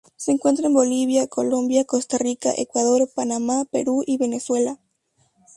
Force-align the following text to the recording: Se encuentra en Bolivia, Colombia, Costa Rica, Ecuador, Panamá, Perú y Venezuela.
Se 0.15 0.31
encuentra 0.31 0.65
en 0.65 0.73
Bolivia, 0.73 1.27
Colombia, 1.27 1.83
Costa 1.85 2.17
Rica, 2.17 2.51
Ecuador, 2.57 3.07
Panamá, 3.13 3.65
Perú 3.69 4.01
y 4.03 4.17
Venezuela. 4.17 4.79